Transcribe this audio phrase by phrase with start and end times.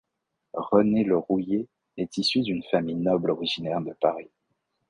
[0.57, 1.67] René le Rouillé
[1.97, 4.31] est issu d'une famille noble originaire de Paris.